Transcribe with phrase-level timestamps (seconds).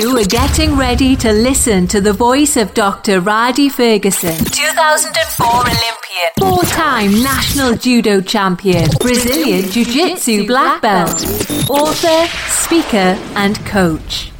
[0.00, 3.20] You are getting ready to listen to the voice of Dr.
[3.20, 11.22] Rhadi Ferguson, 2004 Olympian, four time national judo champion, Brazilian Jiu Jitsu black belt,
[11.68, 14.32] author, speaker, and coach.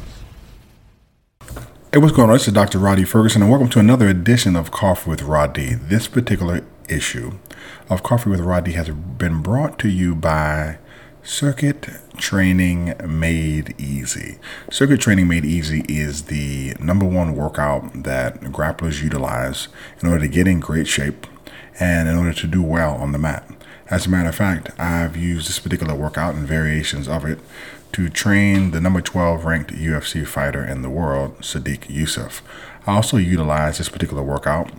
[1.93, 2.37] Hey, what's going on?
[2.37, 2.79] This is Dr.
[2.79, 5.87] Rhadi Ferguson, and welcome to another edition of Coffee with Rhadi.
[5.89, 7.33] This particular issue
[7.87, 10.79] of Coffee with Rhadi has been brought to you by
[11.23, 14.39] Circuit Training Made Easy.
[14.71, 19.67] Circuit Training Made Easy is the number one workout that grapplers utilize
[20.01, 21.27] in order to get in great shape
[21.79, 23.47] and in order to do well on the mat.
[23.91, 27.37] As a matter of fact, I've used this particular workout and variations of it
[27.91, 32.41] to train the number 12 ranked UFC fighter in the world, Sodiq Yusuff.
[32.87, 34.71] I also utilize this particular workout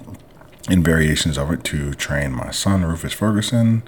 [0.68, 3.84] in variations of it to train my son, Rufus Ferguson,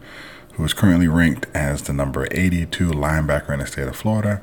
[0.57, 4.41] who is currently ranked as the number 82 linebacker in the state of Florida,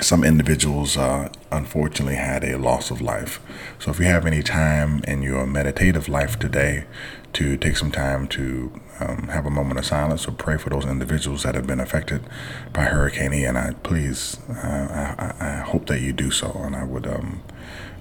[0.00, 3.38] some individuals uh, unfortunately had a loss of life.
[3.78, 6.86] So, if you have any time in your meditative life today
[7.34, 10.86] to take some time to um, have a moment of silence or pray for those
[10.86, 12.22] individuals that have been affected
[12.72, 16.84] by Hurricane Ian, I please, uh, I, I, hope that you do so, and I
[16.84, 17.06] would.
[17.06, 17.42] Um,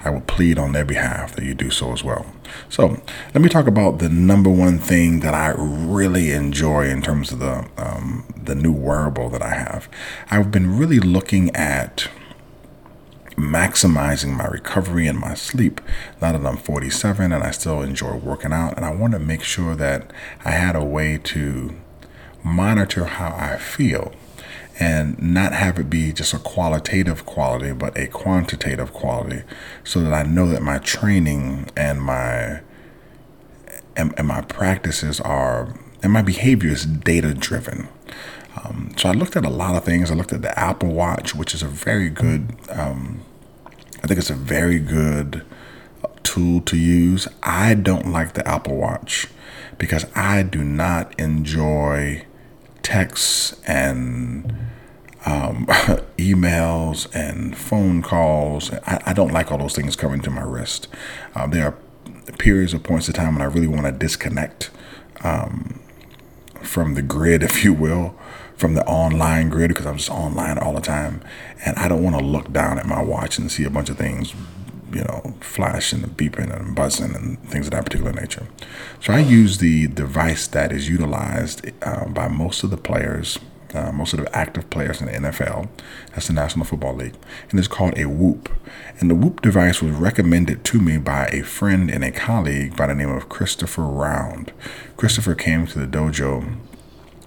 [0.03, 2.25] I will plead on their behalf that you do so as well.
[2.69, 3.01] So,
[3.33, 7.39] let me talk about the number one thing that I really enjoy in terms of
[7.39, 9.89] the um, the new wearable that I have.
[10.29, 12.07] I've been really looking at
[13.37, 15.79] maximizing my recovery and my sleep
[16.19, 19.43] now that I'm 47 and I still enjoy working out and I want to make
[19.43, 20.11] sure that
[20.43, 21.75] I had a way to
[22.43, 24.11] monitor how I feel
[24.79, 29.43] and not have it be just a qualitative quality, but a quantitative quality,
[29.83, 32.61] so that I know that my training and my
[33.95, 37.87] and, and my practices are and my behavior is data driven.
[38.63, 40.09] Um, so I looked at a lot of things.
[40.09, 42.55] I looked at the Apple Watch, which is a very good.
[42.69, 43.21] Um,
[44.03, 45.43] I think it's a very good
[46.23, 47.27] tool to use.
[47.41, 49.27] I don't like the Apple Watch
[49.77, 52.25] because I do not enjoy
[52.87, 54.55] texts and
[55.25, 55.65] um,
[56.17, 58.71] emails and phone calls.
[58.71, 60.87] I, I, don't like all those things coming to my wrist.
[61.35, 61.75] Um, there are
[62.37, 64.69] periods or points of time when I really want to disconnect
[65.21, 65.81] um,
[66.61, 68.17] from the grid, if you will,
[68.55, 71.21] from the online grid, because I'm just online all the time.
[71.65, 73.97] And I don't want to look down at my watch and see a bunch of
[73.97, 74.33] things
[74.91, 78.47] you know, flashing and beeping and buzzing and things of that particular nature.
[79.01, 83.39] So I use the device that is utilized uh, by most of the players,
[83.73, 85.69] uh, most of the active players in the NFL.
[86.11, 87.15] That's the National Football League.
[87.49, 88.49] And it's called a Whoop.
[88.99, 92.87] And the Whoop device was recommended to me by a friend and a colleague by
[92.87, 94.51] the name of Christopher Round.
[94.95, 96.57] Christopher came to the dojo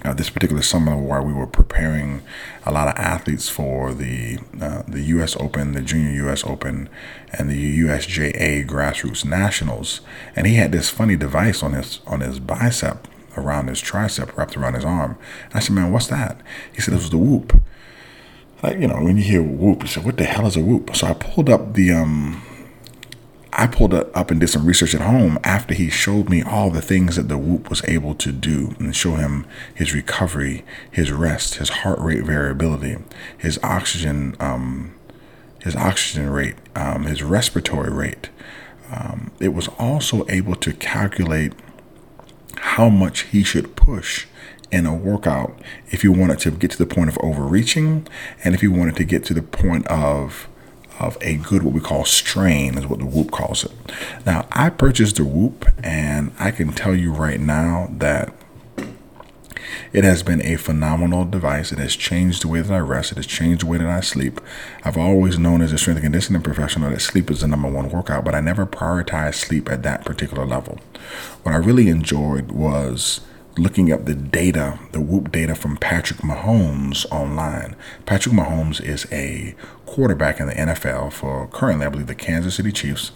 [0.04, 2.22] uh, this particular summer while we were preparing
[2.64, 5.36] a lot of athletes for the uh, the U.S.
[5.36, 6.44] Open, the Junior U.S.
[6.44, 6.88] Open,
[7.32, 10.00] and the USJA Grassroots Nationals,
[10.34, 14.56] and he had this funny device on his on his bicep around his tricep, wrapped
[14.56, 15.16] around his arm.
[15.46, 16.40] And I said, "Man, what's that?"
[16.72, 17.60] He said, "It was the Whoop."
[18.62, 20.94] Like you know, when you hear Whoop, you said, "What the hell is a Whoop?"
[20.96, 22.42] So I pulled up the um.
[23.52, 26.82] I pulled up and did some research at home after he showed me all the
[26.82, 31.56] things that the Whoop was able to do and show him his recovery, his rest,
[31.56, 32.96] his heart rate variability,
[33.36, 34.94] his oxygen, um,
[35.62, 38.30] his oxygen rate, um, his respiratory rate.
[38.90, 41.52] Um, it was also able to calculate
[42.56, 44.26] how much he should push
[44.70, 45.58] in a workout
[45.90, 48.06] if you wanted to get to the point of overreaching
[48.44, 50.48] and if you wanted to get to the point of
[51.00, 53.72] of a good what we call strain is what the whoop calls it
[54.26, 58.32] now i purchased the whoop and i can tell you right now that
[59.92, 61.72] it has been a phenomenal device.
[61.72, 63.12] It has changed the way that I rest.
[63.12, 64.40] It has changed the way that I sleep.
[64.84, 67.90] I've always known as a strength and conditioning professional that sleep is the number one
[67.90, 70.78] workout, but I never prioritized sleep at that particular level.
[71.42, 73.20] What I really enjoyed was
[73.60, 77.76] looking up the data, the Whoop data from Patrick Mahomes online.
[78.06, 79.54] Patrick Mahomes is a
[79.84, 83.12] quarterback in the NFL for currently, I believe, the Kansas City Chiefs.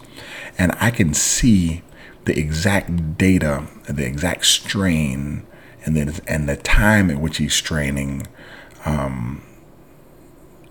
[0.57, 1.81] And I can see
[2.25, 5.45] the exact data, the exact strain,
[5.83, 8.27] and then and the time at which he's straining
[8.85, 9.41] um,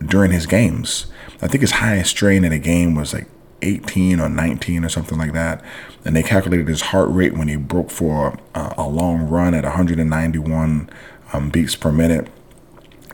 [0.05, 1.07] during his games.
[1.43, 3.27] I think his highest strain in a game was like
[3.65, 5.65] 18 or 19 or something like that.
[6.05, 9.65] And they calculated his heart rate when he broke for uh, a long run at
[9.65, 10.91] 191
[11.33, 12.29] um, beats per minute.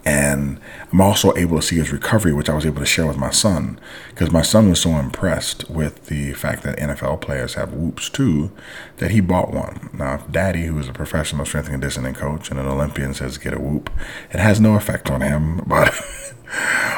[0.05, 0.59] And
[0.93, 3.31] I'm also able to see his recovery, which I was able to share with my
[3.31, 8.09] son, because my son was so impressed with the fact that NFL players have whoops
[8.09, 8.51] too,
[8.97, 9.91] that he bought one.
[9.93, 13.55] Now, Daddy, who is a professional strength and conditioning coach and an Olympian, says get
[13.55, 13.91] a whoop,
[14.31, 15.61] it has no effect on him.
[15.71, 15.95] But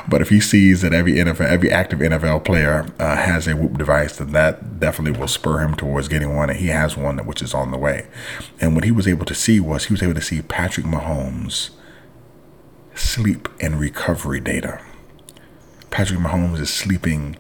[0.09, 3.77] but if he sees that every NFL, every active NFL player uh, has a whoop
[3.77, 6.49] device, then that definitely will spur him towards getting one.
[6.51, 8.07] And he has one which is on the way.
[8.61, 11.71] And what he was able to see was he was able to see Patrick Mahomes
[12.95, 14.81] sleep and recovery data.
[15.91, 17.37] Patrick Mahomes is sleeping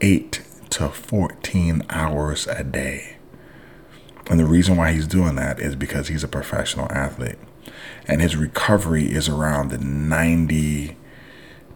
[0.00, 3.16] 8 to 14 hours a day.
[4.28, 7.38] And the reason why he's doing that is because he's a professional athlete.
[8.06, 10.96] And his recovery is around the 90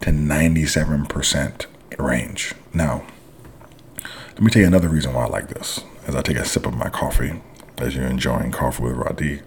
[0.00, 1.66] to 97%
[1.98, 2.54] range.
[2.72, 3.04] Now,
[4.34, 6.66] let me tell you another reason why I like this as I take a sip
[6.66, 7.40] of my coffee,
[7.78, 9.42] as you're enjoying Coffee with Rhadi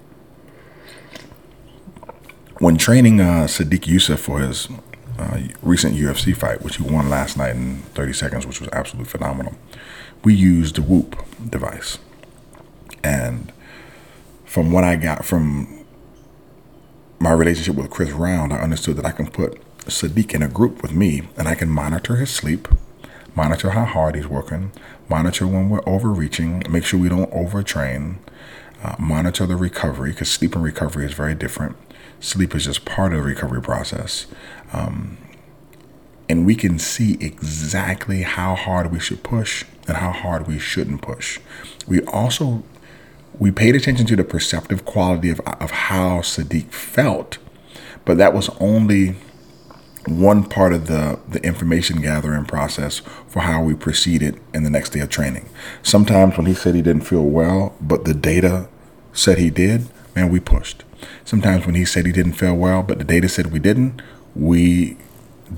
[2.60, 4.68] when training uh, Sodiq Yusuff for his
[5.20, 9.10] uh, recent UFC fight, which he won last night in 30 seconds, which was absolutely
[9.10, 9.54] phenomenal,
[10.24, 12.00] we used the Whoop device.
[13.04, 13.52] And
[14.46, 15.86] from what I got from
[17.20, 20.82] my relationship with Chris Round, I understood that I can put Sodiq in a group
[20.82, 22.68] with me and I can monitor his sleep,
[23.36, 24.72] monitor how hard he's working,
[25.10, 28.18] monitor when we're overreaching, make sure we don't overtrain,
[28.84, 31.76] uh, monitor the recovery because sleep and recovery is very different
[32.20, 34.28] Sleep is just part of the recovery process.
[34.74, 35.18] Um,
[36.30, 41.02] and we can see exactly how hard we should push and how hard we shouldn't
[41.02, 41.40] push.
[41.88, 42.64] We also
[43.40, 47.38] we paid attention to the perceptive quality of, of how Sodiq felt,
[48.04, 49.16] but that was only
[50.08, 54.92] one part of the, the information gathering process for how we proceeded in the next
[54.92, 55.50] day of training.
[55.84, 58.70] Sometimes when he said he didn't feel well, but the data
[59.14, 60.84] said he did, man, we pushed.
[61.26, 64.02] Sometimes when he said he didn't feel well, but the data said we didn't,
[64.36, 64.98] we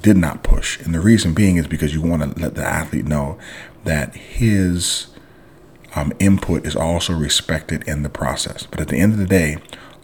[0.02, 0.80] did not push.
[0.82, 3.38] And the reason being is because you want to let the athlete know
[3.84, 5.08] that his
[5.96, 8.66] um, input is also respected in the process.
[8.66, 9.58] But at the end of the day,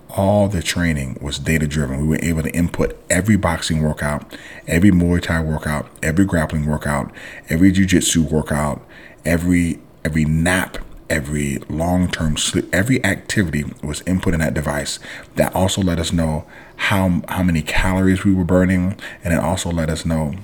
[0.09, 2.01] all the training was data driven.
[2.01, 4.35] We were able to input every boxing workout,
[4.67, 7.11] every Muay Thai workout, every grappling workout,
[7.49, 8.85] every jiu-jitsu workout,
[9.25, 10.77] every every nap
[11.09, 14.99] every long term sleep, every activity was input in that device.
[15.35, 16.45] That also let us know
[16.75, 20.35] how, how many calories we were burning, and it also let us know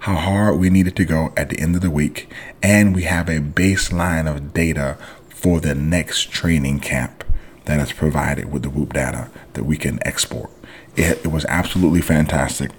[0.00, 2.32] how hard we needed to go at the end of the week.
[2.62, 4.96] And we have a baseline of data
[5.28, 7.24] for the next training camp
[7.64, 10.50] that is provided with the Whoop data that we can export.
[10.96, 12.70] It, it was absolutely fantastic.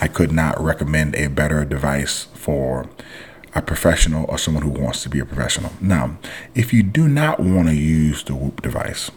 [0.00, 2.88] I could not recommend a better device for
[3.54, 5.72] a professional or someone who wants to be a professional.
[5.80, 6.18] Now,
[6.54, 9.10] if you do not want to use the Whoop device,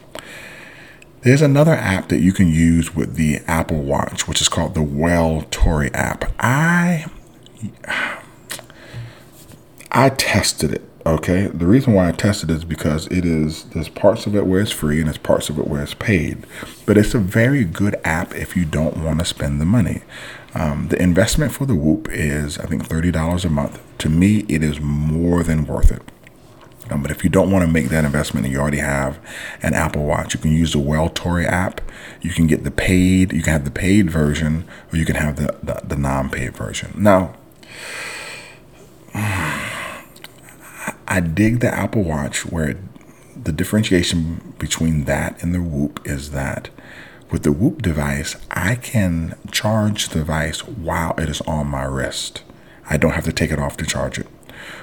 [1.21, 4.81] there's another app that you can use with the Apple Watch, which is called the
[4.81, 6.31] Welltory app.
[6.39, 7.05] I
[9.91, 10.81] I tested it.
[11.05, 14.45] Okay, the reason why I tested it is because it is there's parts of it
[14.45, 16.45] where it's free and there's parts of it where it's paid,
[16.85, 20.01] but it's a very good app if you don't want to spend the money.
[20.53, 23.81] Um, the investment for the Whoop is, I think, $30 a month.
[24.01, 26.01] To me, it is more than worth it.
[26.89, 29.19] Um, but if you don't want to make that investment and you already have
[29.61, 31.81] an Apple Watch, you can use the Welltory app.
[32.19, 35.35] You can get the paid, you can have the paid version, or you can have
[35.35, 36.93] the, the, the non paid version.
[36.95, 37.35] Now,
[39.13, 40.07] I
[41.07, 42.79] I dig the Apple Watch where
[43.35, 46.71] the differentiation between that and the Whoop is that
[47.29, 52.41] with the Whoop device, I can charge the device while it is on my wrist.
[52.91, 54.27] I don't have to take it off to charge it.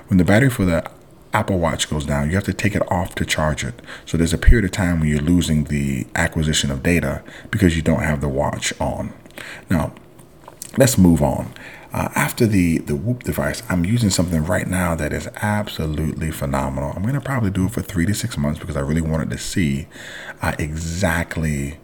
[0.07, 0.91] When the battery for the
[1.35, 3.83] Apple Watch goes down, you have to take it off to charge it.
[4.07, 7.83] So there's a period of time when you're losing the acquisition of data because you
[7.83, 9.13] don't have the watch on.
[9.69, 9.93] Now,
[10.79, 11.53] let's move on.
[11.93, 16.93] Uh, after the the Whoop device, I'm using something right now that is absolutely phenomenal.
[16.97, 19.39] I'm gonna probably do it for three to six months because I really wanted to
[19.39, 19.87] see
[20.41, 21.79] uh, exactly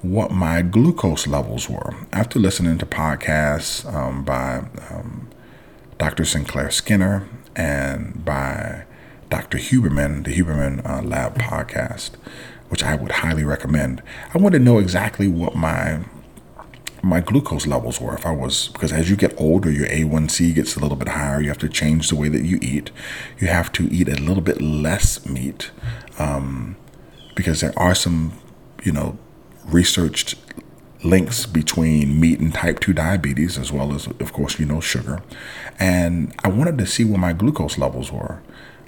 [0.00, 1.94] what my glucose levels were.
[2.10, 5.28] After listening to podcasts um, by um,
[6.02, 6.24] Dr.
[6.24, 8.86] Sinclair Skinner and by
[9.30, 9.56] Dr.
[9.56, 12.16] Huberman, the Huberman uh, Lab podcast,
[12.70, 14.02] which I would highly recommend.
[14.34, 16.00] I want to know exactly what my
[17.04, 20.74] my glucose levels were if I was because as you get older your A1C gets
[20.74, 22.90] a little bit higher you have to change the way that you eat
[23.38, 25.70] you have to eat a little bit less meat
[26.18, 26.76] um,
[27.36, 28.32] because there are some
[28.84, 29.18] you know
[29.66, 30.34] researched
[31.02, 35.22] links between meat and type 2 diabetes as well as of course you know sugar.
[35.78, 38.40] And I wanted to see what my glucose levels were.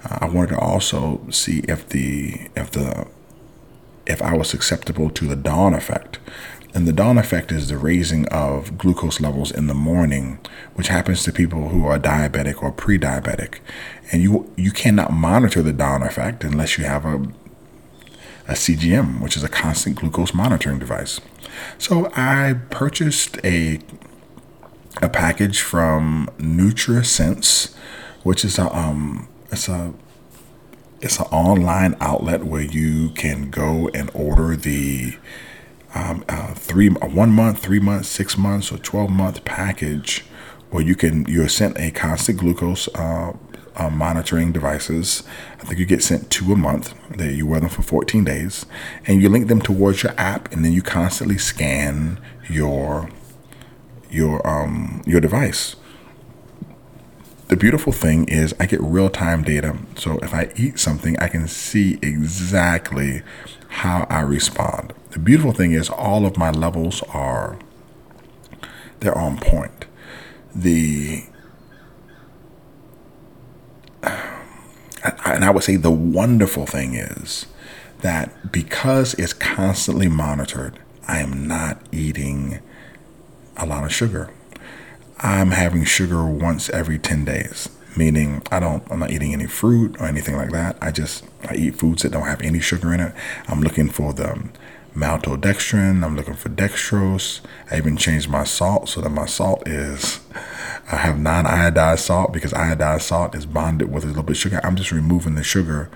[0.04, 3.06] Uh, I wanted to also see if the if the
[4.06, 6.18] if I was susceptible to the dawn effect.
[6.74, 10.40] And the dawn effect is the raising of glucose levels in the morning,
[10.74, 13.60] which happens to people who are diabetic or pre-diabetic.
[14.10, 17.26] And you you cannot monitor the dawn effect unless you have a
[18.46, 21.20] a CGM, which is a constant glucose monitoring device.
[21.78, 23.80] So I purchased a
[25.02, 27.74] a package from NutriSense,
[28.22, 29.94] which is a um it's a
[31.00, 35.16] it's an online outlet where you can go and order the
[35.94, 40.24] um, uh, three, one month, three months, six months, or 12 month package
[40.70, 43.32] where you can, you're sent a constant glucose uh,
[43.76, 45.22] uh, monitoring devices.
[45.60, 46.94] I think you get sent two a month.
[47.16, 48.66] That you wear them for 14 days,
[49.06, 53.10] and you link them towards your app, and then you constantly scan your
[54.10, 55.76] your um your device.
[57.48, 59.76] The beautiful thing is I get real time data.
[59.96, 63.22] So if I eat something, I can see exactly
[63.68, 64.94] how I respond.
[65.10, 67.58] The beautiful thing is all of my levels are
[69.00, 69.84] they're on point.
[70.54, 71.24] The
[75.04, 77.46] and I would say the wonderful thing is
[78.00, 82.60] that because it's constantly monitored, I am not eating
[83.56, 84.30] a lot of sugar.
[85.18, 89.96] I'm having sugar once every 10 days meaning I don't I'm not eating any fruit
[90.00, 90.76] or anything like that.
[90.80, 93.14] I just I eat foods that don't have any sugar in it.
[93.48, 94.42] I'm looking for the
[94.94, 96.04] maltodextrin.
[96.04, 97.40] I'm looking for dextrose.
[97.70, 100.20] I even changed my salt so that my salt is
[100.90, 104.60] I have non-iodized salt because iodized salt is bonded with a little bit of sugar.
[104.62, 105.90] I'm just removing the sugar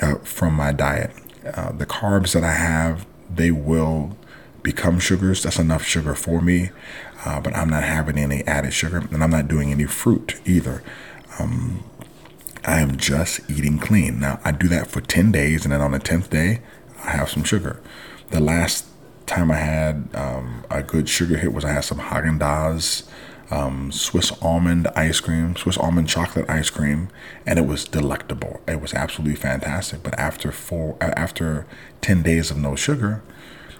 [0.00, 1.12] uh, from my diet.
[1.44, 4.16] Uh, the carbs that I have, they will
[4.62, 5.42] become sugars.
[5.42, 6.70] That's enough sugar for me,
[7.24, 10.82] uh, but I'm not having any added sugar, and I'm not doing any fruit either
[11.38, 11.82] um,
[12.64, 14.20] I am just eating clean.
[14.20, 16.60] Now, I do that for 10 days, and then on the 10th day,
[17.04, 17.80] I have some sugar.
[18.32, 18.86] The last
[19.26, 23.06] time I had um, a good sugar hit was I had some Haagen Dazs
[23.50, 27.08] um, Swiss almond ice cream, Swiss almond chocolate ice cream,
[27.44, 28.62] and it was delectable.
[28.66, 30.02] It was absolutely fantastic.
[30.02, 31.66] But after four, after
[32.00, 33.22] 10 days of no sugar,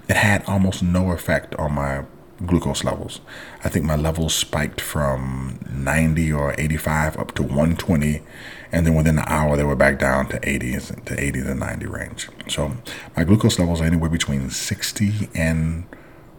[0.06, 2.04] it had almost no effect on my
[2.44, 3.23] glucose levels.
[3.64, 8.21] I think my levels spiked from 90 or 85 up to 120,
[8.73, 11.87] and then within an hour they were back down to 80 to 80 to 90
[11.87, 12.29] range.
[12.49, 12.73] So
[13.17, 15.85] my glucose levels are anywhere between 60 and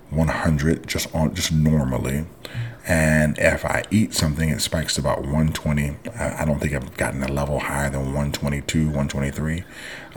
[0.10, 2.25] 100 just on just normally.
[2.86, 5.96] And if I eat something, it spikes to about 120.
[6.16, 9.63] I, I don't think I've gotten a level higher than 122, 123.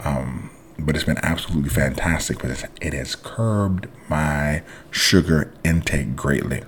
[0.01, 6.63] Um, but it's been absolutely fantastic because it has curbed my sugar intake greatly.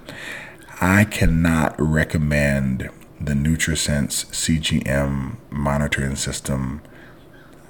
[0.81, 6.81] I cannot recommend the NutriSense CGM monitoring system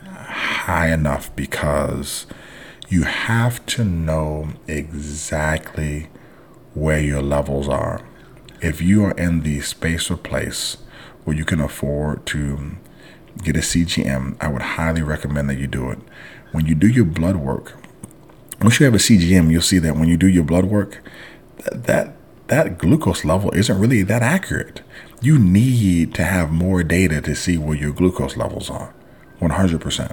[0.04, 2.26] high enough because
[2.88, 6.08] you have to know exactly
[6.74, 8.02] where your levels are.
[8.60, 10.78] If you are in the space or place
[11.24, 12.76] where you can afford to
[13.42, 15.98] get a CGM, I would highly recommend that you do it.
[16.52, 17.74] When you do your blood work,
[18.60, 21.02] once you have a CGM, you'll see that when you do your blood work,
[21.70, 22.14] that
[22.48, 24.80] that glucose level isn't really that accurate.
[25.20, 28.94] You need to have more data to see where your glucose levels are,
[29.40, 30.12] 100%.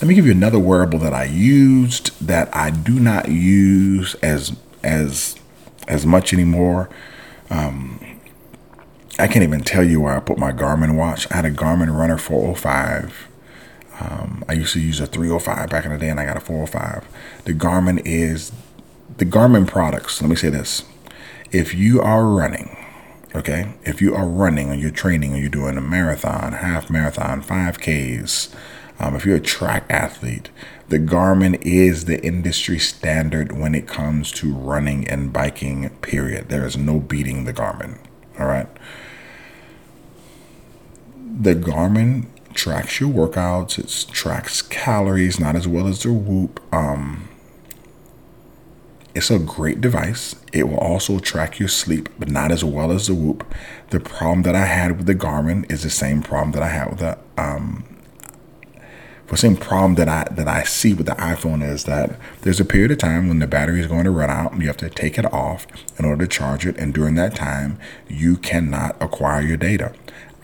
[0.00, 4.56] let me give you another wearable that I used that I do not use as
[4.82, 5.36] as
[5.86, 6.88] as much anymore.
[7.50, 8.00] Um,
[9.18, 11.30] I can't even tell you where I put my Garmin watch.
[11.30, 13.28] I had a Garmin Runner 405.
[14.00, 16.40] Um, I used to use a 305 back in the day, and I got a
[16.40, 17.06] 405.
[17.44, 18.52] The Garmin is
[19.16, 20.20] the Garmin products.
[20.20, 20.84] Let me say this:
[21.52, 22.76] if you are running,
[23.34, 27.42] okay, if you are running or you're training or you're doing a marathon, half marathon,
[27.42, 28.54] 5Ks,
[28.98, 30.50] um, if you're a track athlete,
[30.88, 36.48] the Garmin is the industry standard when it comes to running and biking, period.
[36.48, 37.98] There is no beating the Garmin,
[38.38, 38.68] all right?
[41.16, 46.60] The Garmin tracks your workouts, it tracks calories, not as well as the Whoop.
[46.72, 47.28] Um,
[49.14, 50.34] it's a great device.
[50.52, 53.46] It will also track your sleep, but not as well as the Whoop.
[53.90, 56.90] The problem that I had with the Garmin is the same problem that I had
[56.90, 57.84] with the um,
[59.28, 62.64] the same problem that I that I see with the iPhone is that there's a
[62.64, 64.90] period of time when the battery is going to run out and you have to
[64.90, 65.66] take it off
[65.98, 69.92] in order to charge it, and during that time you cannot acquire your data.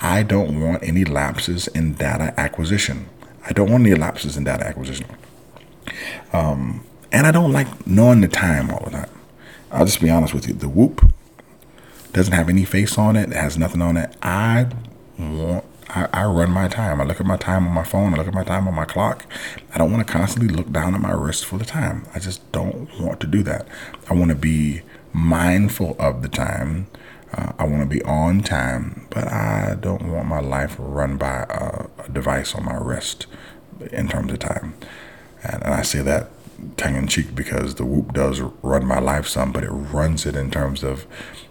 [0.01, 3.09] I don't want any lapses in data acquisition.
[3.45, 5.07] I don't want any lapses in data acquisition.
[6.33, 9.11] Um, and I don't like knowing the time all the time.
[9.71, 10.55] I'll just be honest with you.
[10.55, 11.13] The Whoop
[12.13, 13.31] doesn't have any face on it.
[13.31, 14.17] It has nothing on it.
[14.23, 14.69] I
[15.19, 15.65] want.
[15.89, 17.01] I, I run my time.
[17.01, 18.15] I look at my time on my phone.
[18.15, 19.27] I look at my time on my clock.
[19.75, 22.07] I don't want to constantly look down at my wrist for the time.
[22.15, 23.67] I just don't want to do that.
[24.09, 24.83] I want to be
[25.13, 26.87] mindful of the time.
[27.33, 31.47] Uh, I want to be on time, but I don't want my life run by
[31.49, 33.27] a, a device on my wrist
[33.93, 34.75] in terms of time.
[35.43, 36.31] And, and I say that
[36.77, 40.37] tongue in cheek because the Whoop does run my life some, but it runs it
[40.37, 41.07] in terms of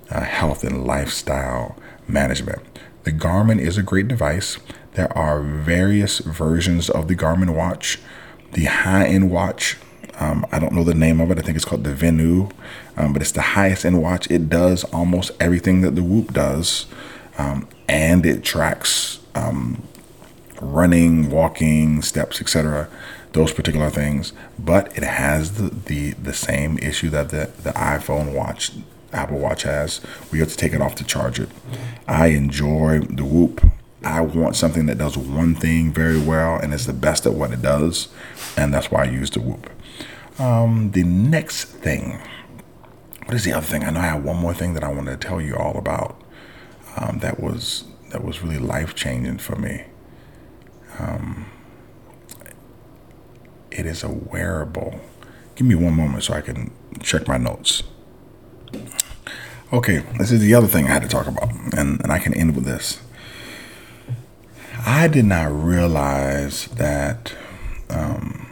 [0.10, 2.62] uh, health and lifestyle management.
[3.04, 4.58] The Garmin is a great device.
[4.94, 8.00] There are various versions of the Garmin watch.
[8.54, 9.78] The high end watch,
[10.20, 11.40] um, I don't know the name of it.
[11.40, 12.50] I think it's called the Venu,
[12.98, 14.30] um, but it's the highest end watch.
[14.30, 16.86] It does almost everything that the Whoop does,
[17.38, 19.82] um, and it tracks um,
[20.62, 22.90] running, walking, steps, etc
[23.34, 28.34] those particular things, but it has the, the, the same issue that the, the iPhone
[28.34, 28.72] watch,
[29.14, 30.02] Apple Watch has.
[30.32, 31.50] We have to take it off to charge it.
[32.08, 33.64] I enjoy the Whoop.
[34.04, 37.52] I want something that does one thing very well and is the best at what
[37.52, 38.08] it does,
[38.58, 39.70] and that's why I use the Whoop.
[40.40, 42.18] Um, the next thing,
[43.26, 43.84] what is the other thing?
[43.84, 46.20] I know I have one more thing that I wanted to tell you all about.
[46.96, 49.84] Um, that was that was really life changing for me.
[50.98, 51.46] Um,
[53.70, 55.00] it is a wearable.
[55.56, 56.72] Give me one moment so I can
[57.02, 57.84] check my notes.
[59.72, 62.34] Okay, this is the other thing I had to talk about, and, and I can
[62.34, 63.00] end with this.
[64.86, 67.36] I did not realize that
[67.90, 68.49] um,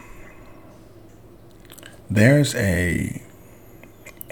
[2.10, 3.22] there's a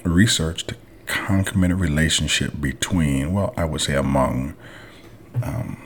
[0.05, 0.75] researched
[1.07, 4.55] concomitant relationship between, well, I would say among
[5.43, 5.83] um,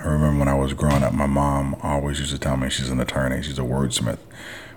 [0.00, 2.90] I remember when I was growing up, my mom always used to tell me she's
[2.90, 4.18] an attorney, she's a wordsmith.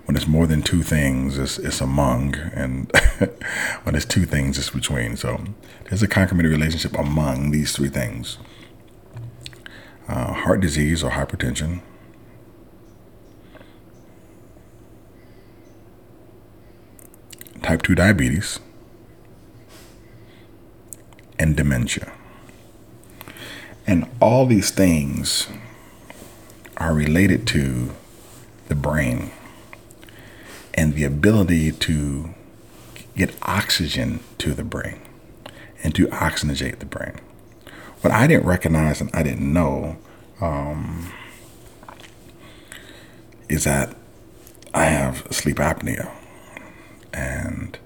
[0.04, 2.90] When it's more than two things, it's, it's among, and
[3.84, 5.16] when it's two things, it's between.
[5.16, 5.44] So
[5.84, 8.38] there's a concomitant relationship among these three things.
[10.08, 11.80] uh, heart disease or hypertension,
[17.62, 18.60] type 2 diabetes,
[21.38, 22.12] and dementia.
[23.86, 25.48] And all these things
[26.76, 27.92] are related to
[28.68, 29.30] the brain
[30.74, 32.34] and the ability to
[33.16, 35.00] get oxygen to the brain
[35.82, 37.20] and to oxygenate the brain.
[38.00, 39.96] What I didn't recognize and I didn't know
[40.40, 41.12] um,
[43.48, 43.94] is that
[44.74, 46.10] I have sleep apnea.
[47.12, 47.78] And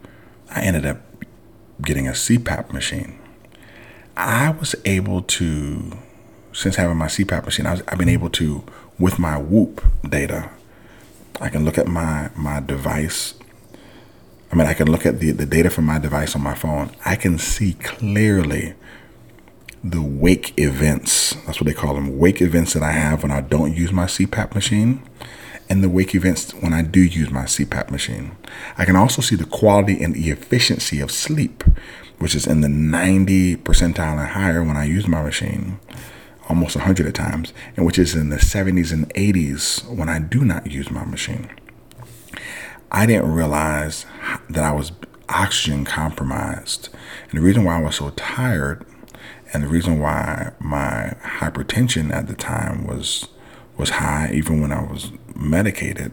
[0.50, 1.00] I ended up
[1.82, 3.18] getting a CPAP machine.
[4.16, 5.92] I was able to,
[6.52, 8.64] since having my CPAP machine, I was, I've been able to,
[8.98, 10.50] with my Whoop data,
[11.40, 13.34] I can look at my, my device.
[14.50, 16.92] I mean, I can look at the, the data from my device on my phone.
[17.04, 18.74] I can see clearly
[19.84, 21.34] the wake events.
[21.46, 24.06] That's what they call them wake events that I have when I don't use my
[24.06, 25.02] CPAP machine
[25.68, 28.36] and the wake events when I do use my CPAP machine.
[28.78, 31.64] I can also see the quality and the efficiency of sleep,
[32.18, 35.78] which is in the 90 percentile and higher when I use my machine,
[36.48, 40.44] almost 100 at times, and which is in the 70s and 80s when I do
[40.44, 41.50] not use my machine.
[42.90, 44.06] I didn't realize
[44.48, 44.92] that I was
[45.28, 46.88] oxygen compromised.
[47.30, 48.86] And the reason why I was so tired
[49.52, 53.28] and the reason why my hypertension at the time was
[53.76, 56.12] was high even when I was medicated.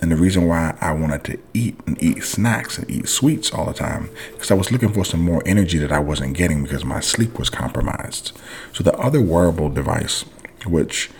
[0.00, 3.66] And the reason why I wanted to eat and eat snacks and eat sweets all
[3.66, 6.84] the time, because I was looking for some more energy that I wasn't getting because
[6.84, 8.32] my sleep was compromised.
[8.72, 10.24] So the other wearable device,
[10.66, 11.10] which,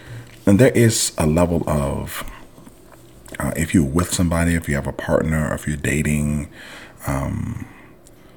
[0.46, 2.24] and there is a level of,
[3.38, 6.48] uh, if you're with somebody, if you have a partner, if you're dating,
[7.07, 7.66] um,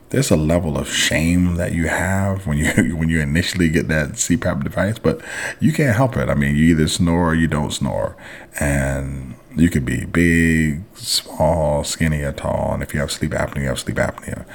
[0.09, 4.11] there's a level of shame that you have when you when you initially get that
[4.11, 5.21] CPAP device, but
[5.59, 6.29] you can't help it.
[6.29, 8.15] I mean, you either snore or you don't snore,
[8.59, 12.73] and you could be big, small, skinny, or tall.
[12.73, 14.45] And if you have sleep apnea, you have sleep apnea.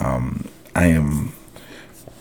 [0.00, 1.32] Um, I am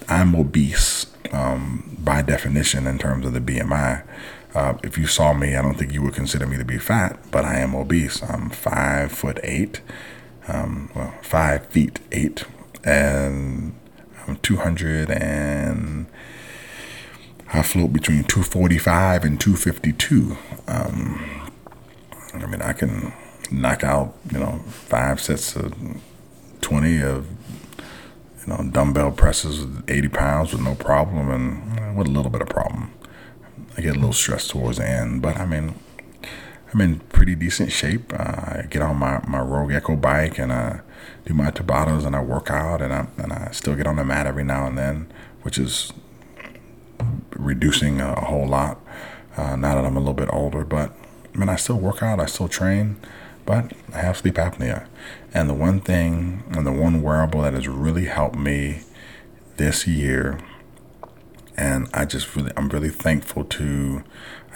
[0.08, 4.04] I'm obese um, by definition in terms of the BMI.
[4.56, 7.20] Uh, if you saw me, I don't think you would consider me to be fat,
[7.30, 8.24] but I am obese.
[8.24, 9.82] I'm five foot eight,
[10.48, 12.46] um, well, five feet eight
[12.84, 13.74] and
[14.28, 16.08] I'm 200 and
[17.52, 20.38] I float between 245 and 252.
[20.68, 21.52] Um,
[22.34, 23.12] I mean, I can
[23.52, 25.74] knock out, you know, five sets of
[26.62, 27.28] 20 of,
[28.42, 32.42] you know, dumbbell presses with 80 pounds with no problem and with a little bit
[32.42, 32.92] of problem.
[33.78, 35.74] I get a little stressed towards the end, but I mean,
[36.72, 38.14] I'm in pretty decent shape.
[38.14, 40.82] Uh, I get on my, my Rogue Echo bike and I
[41.26, 44.04] do my Tabatas and I work out and I, and I still get on the
[44.04, 45.94] mat every now and then, which is
[47.32, 48.80] reducing a, a whole lot
[49.38, 50.64] uh, now that I'm a little bit older.
[50.66, 50.94] But
[51.34, 52.98] I mean, I still work out, I still train,
[53.46, 54.88] but I have sleep apnea.
[55.34, 58.82] And the one thing and the one wearable that has really helped me
[59.58, 60.40] this year,
[61.56, 64.04] and I just really, I'm really thankful to,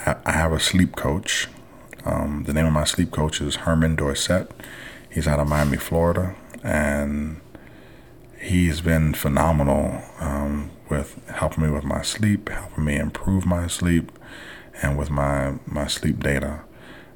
[0.06, 1.48] I have a sleep coach
[2.06, 4.52] um, the name of my sleep coach is Herman Dorset.
[5.10, 7.41] He's out of Miami, Florida, and
[8.39, 14.12] he's been phenomenal um, with helping me with my sleep, helping me improve my sleep,
[14.82, 16.62] and with my my sleep data.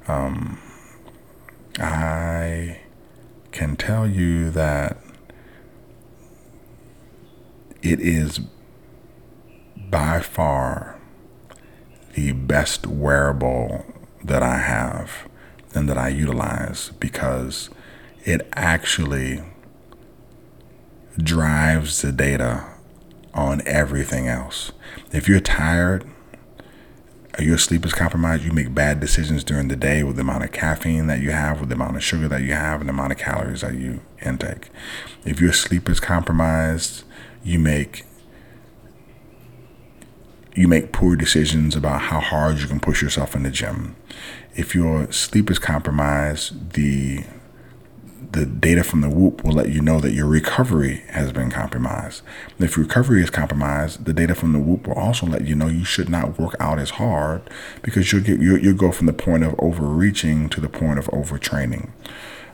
[0.06, 0.60] Um,
[1.78, 2.80] I
[3.52, 4.98] can tell you that
[7.82, 8.40] it is
[9.90, 10.98] by far
[12.14, 13.84] the best wearable
[14.24, 15.28] that I have
[15.74, 17.70] and that I utilize because
[18.24, 19.42] it actually
[21.16, 22.64] drives the data
[23.34, 24.72] on everything else.
[25.12, 26.04] If you're tired,
[27.38, 30.52] your sleep is compromised, you make bad decisions during the day with the amount of
[30.52, 33.12] caffeine that you have, with the amount of sugar that you have, and the amount
[33.12, 34.70] of calories that you intake.
[35.24, 37.04] If your sleep is compromised,
[37.44, 38.04] you make
[40.54, 43.94] you make poor decisions about how hard you can push yourself in the gym.
[44.56, 47.22] If your sleep is compromised, the
[48.32, 52.22] the data from the Whoop will let you know that your recovery has been compromised.
[52.58, 55.84] If recovery is compromised, the data from the Whoop will also let you know you
[55.84, 57.42] should not work out as hard
[57.82, 61.06] because you'll get you you'll go from the point of overreaching to the point of
[61.06, 61.90] overtraining.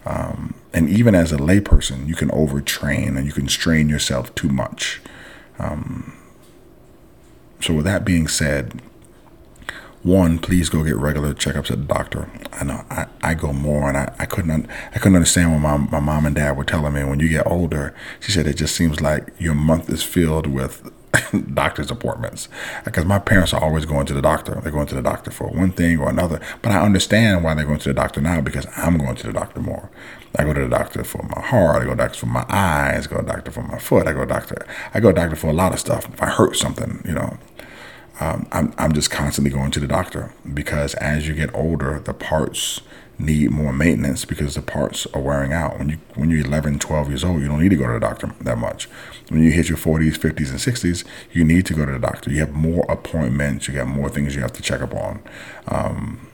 [0.07, 4.49] Um, and even as a layperson, you can overtrain and you can strain yourself too
[4.49, 5.01] much.
[5.59, 6.13] Um,
[7.61, 8.83] so, with that being said,
[10.05, 12.29] one, please go get regular checkups at the doctor.
[12.53, 15.77] I know I, I go more, and I, I couldn't I couldn't understand what my
[15.77, 17.05] my mom and dad were telling me.
[17.05, 20.91] When you get older, she said it just seems like your month is filled with
[21.55, 22.49] doctor's appointments
[22.85, 24.61] because my parents are always going to the doctor.
[24.63, 26.41] They're going to the doctor for one thing or another.
[26.63, 29.33] But I understand why they're going to the doctor now because I'm going to the
[29.33, 29.91] doctor more.
[30.37, 31.77] I go to the doctor for my heart.
[31.77, 33.07] I go to the doctor for my eyes.
[33.07, 34.07] I go to the doctor for my foot.
[34.07, 34.67] I go to the doctor.
[34.93, 36.13] I go to the doctor for a lot of stuff.
[36.13, 37.39] If I hurt something, you know,
[38.21, 42.15] um, I'm I'm just constantly going to the doctor because as you get older, the
[42.15, 42.81] parts
[43.19, 45.79] need more maintenance because the parts are wearing out.
[45.79, 48.01] When you when you're 11, 12 years old, you don't need to go to the
[48.01, 48.89] doctor that much.
[49.29, 52.31] When you hit your 40s, 50s, and 60s, you need to go to the doctor.
[52.31, 53.69] You have more appointments.
[53.69, 55.23] You got more things you have to check up on.
[55.69, 56.29] Um,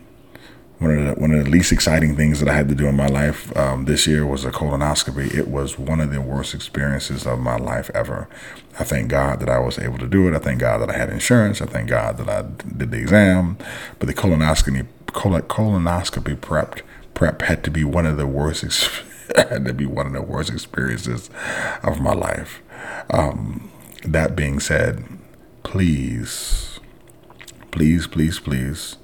[0.81, 2.97] one of the one of the least exciting things that I had to do in
[2.97, 5.33] my life um, this year was a colonoscopy.
[5.33, 8.29] It was one of the worst experiences of my life ever.
[8.79, 10.35] I thank God that I was able to do it.
[10.35, 11.61] I thank God that I had insurance.
[11.61, 13.59] I thank God that I did the exam.
[13.99, 16.81] But the colonoscopy colonoscopy prepped
[17.13, 18.65] prep had to be one of the worst.
[19.37, 21.29] had to be one of the worst experiences
[21.83, 22.63] of my life.
[23.11, 23.71] Um,
[24.03, 25.05] that being said,
[25.63, 26.81] please,
[27.71, 28.97] please, please, please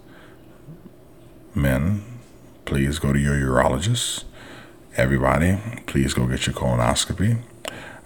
[1.57, 2.05] men,
[2.65, 4.25] please go to your urologist.
[4.97, 7.39] Everybody, please go get your colonoscopy.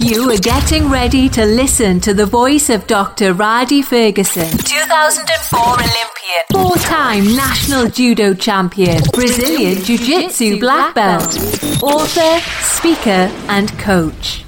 [0.03, 3.35] You are getting ready to listen to the voice of Dr.
[3.35, 11.37] Rhadi Ferguson, 2004 Olympian, four time national judo champion, Brazilian Jiu Jitsu black belt,
[11.83, 14.43] author, speaker, and coach.